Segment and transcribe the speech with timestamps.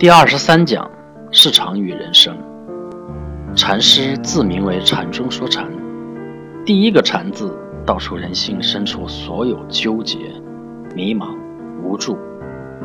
[0.00, 0.90] 第二十三讲：
[1.30, 2.34] 市场与人生。
[3.54, 5.70] 禅师自名为禅中说禅，
[6.64, 10.16] 第一个禅字道出人性深处所有纠结、
[10.94, 11.36] 迷茫、
[11.82, 12.16] 无助、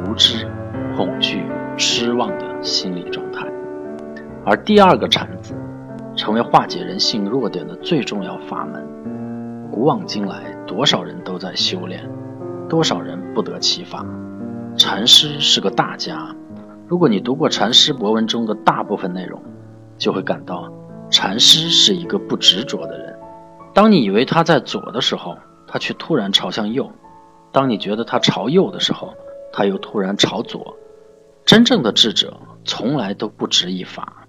[0.04, 0.46] 无知、
[0.98, 1.46] 恐惧、
[1.78, 3.48] 失望的心理状态，
[4.46, 5.56] 而第二个禅字
[6.18, 8.86] 成为化解人性弱点的最重要法门。
[9.72, 12.02] 古往今来，多少人都在修炼，
[12.68, 14.06] 多少人不得其法。
[14.76, 16.36] 禅师是个大家，
[16.88, 19.42] 如果你读过禅师博文中的大部分内容，
[19.98, 20.72] 就会感到
[21.10, 23.18] 禅师是一个不执着的人。
[23.74, 25.36] 当你以为他在左的时候，
[25.68, 26.86] 他却突然朝向右；
[27.52, 29.14] 当你觉得他朝右的时候，
[29.52, 30.78] 他又突然朝左。
[31.44, 34.28] 真正的智者从来都不执一法，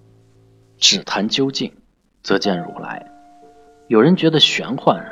[0.78, 1.72] 只谈究竟，
[2.22, 3.06] 则见如来。
[3.88, 5.04] 有人觉得玄幻。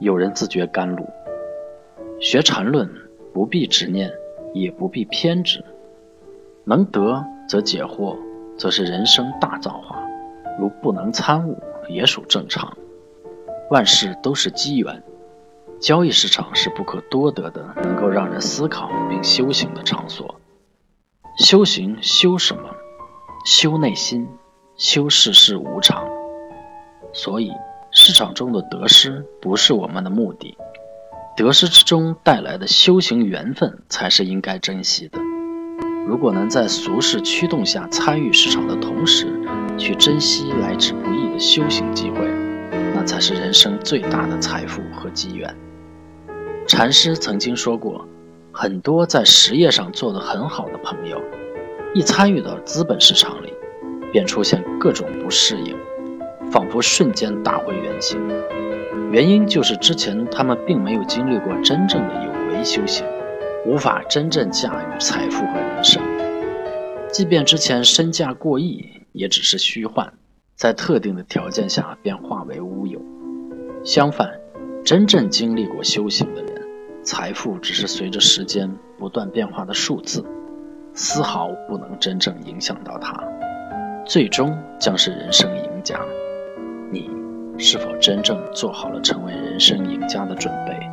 [0.00, 1.08] 有人自觉甘露，
[2.20, 2.90] 学禅论
[3.32, 4.12] 不必执念，
[4.52, 5.64] 也不必偏执，
[6.64, 8.16] 能得则解惑，
[8.58, 9.96] 则是人生大造化；
[10.58, 12.76] 如不能参悟，也属正常。
[13.70, 15.02] 万事都是机缘，
[15.80, 20.34] 交易市场是不可多得的，能够让人思考并修行的场所。
[21.38, 22.70] 修行修什么？
[23.44, 24.28] 修内心，
[24.76, 26.04] 修世事无常。
[27.12, 27.52] 所以。
[27.96, 30.58] 市场中的得失不是我们的目的，
[31.36, 35.20] 得失之中带来的修行缘分才是应该珍惜的。
[36.06, 39.26] 如果能在俗世驱动下参与市场的同时，
[39.78, 42.18] 去珍惜来之不易的修行机会，
[42.94, 45.54] 那才是人生最大的财富和机缘。
[46.66, 48.06] 禅师曾经说过，
[48.52, 51.18] 很多在实业上做得很好的朋友，
[51.94, 53.54] 一参与到资本市场里，
[54.12, 55.74] 便出现各种不适应。
[56.50, 58.20] 仿佛瞬间打回原形，
[59.10, 63.04] 原因就是之前他们并没有经历过真正的有为修行，
[63.66, 65.73] 无法真正驾驭财富和。
[67.14, 70.14] 即便之前身价过亿，也只是虚幻，
[70.56, 73.00] 在特定的条件下便化为乌有。
[73.84, 74.40] 相反，
[74.84, 76.60] 真正经历过修行的人，
[77.04, 80.24] 财富只是随着时间不断变化的数字，
[80.92, 83.22] 丝毫不能真正影响到他，
[84.04, 86.00] 最终将是人生赢家。
[86.90, 87.08] 你
[87.58, 90.83] 是否真正做好了成为人生赢家的准备？